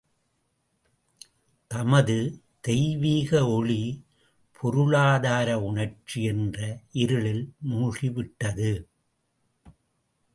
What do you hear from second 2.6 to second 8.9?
தெய்வீக ஒளி பொருளாதார உணர்ச்சி என்ற இருளில் மூழ்கிவிட்டது.